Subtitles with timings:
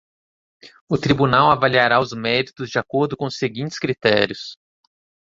[0.89, 4.57] O Tribunal avaliará os méritos de acordo com os seguintes critérios.